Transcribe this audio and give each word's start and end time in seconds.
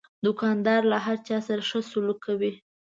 دوکاندار 0.25 0.81
له 0.91 0.97
هر 1.05 1.17
چا 1.27 1.37
سره 1.47 1.61
ښه 1.69 1.79
سلوک 1.91 2.19
کوي. 2.27 2.51